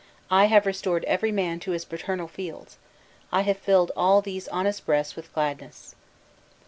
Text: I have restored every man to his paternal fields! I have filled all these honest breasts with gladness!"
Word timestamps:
I 0.31 0.45
have 0.45 0.65
restored 0.65 1.03
every 1.05 1.31
man 1.31 1.59
to 1.59 1.73
his 1.73 1.85
paternal 1.85 2.27
fields! 2.27 2.77
I 3.31 3.41
have 3.41 3.57
filled 3.59 3.91
all 3.95 4.19
these 4.19 4.47
honest 4.47 4.83
breasts 4.87 5.15
with 5.15 5.31
gladness!" 5.31 5.93